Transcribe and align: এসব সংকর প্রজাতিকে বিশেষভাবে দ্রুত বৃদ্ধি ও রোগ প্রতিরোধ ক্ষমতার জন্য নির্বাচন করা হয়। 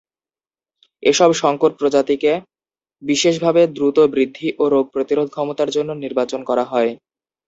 এসব 1.03 1.29
সংকর 1.41 1.71
প্রজাতিকে 1.79 2.31
বিশেষভাবে 3.03 3.61
দ্রুত 3.75 3.97
বৃদ্ধি 4.13 4.47
ও 4.57 4.73
রোগ 4.73 4.85
প্রতিরোধ 4.93 5.27
ক্ষমতার 5.31 5.69
জন্য 5.75 5.89
নির্বাচন 6.03 6.41
করা 6.49 6.65
হয়। 6.71 6.91